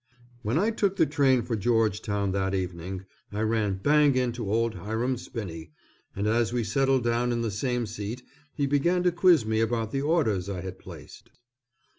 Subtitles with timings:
[0.41, 5.15] When I took the train for Georgetown that evening, I ran bang into old Hiram
[5.15, 5.73] Spinney
[6.15, 8.23] and as we settled down in the same seat,
[8.55, 11.29] he began to quiz me about the orders I had placed.